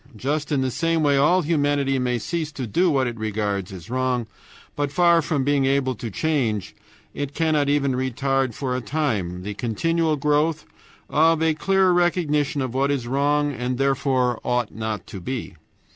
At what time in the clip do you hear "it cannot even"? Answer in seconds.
7.13-7.91